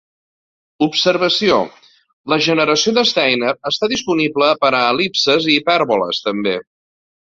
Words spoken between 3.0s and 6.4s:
Steiner està disponible per a el·lipses i hipèrboles,